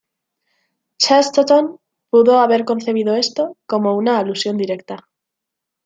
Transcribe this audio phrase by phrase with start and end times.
[1.03, 1.65] Chesterton
[2.11, 4.95] pudo haber concebido esto como una alusión directa.